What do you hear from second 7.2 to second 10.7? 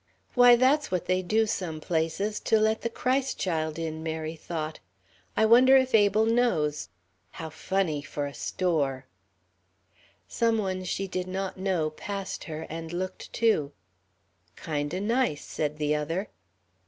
How funny for a store!" Some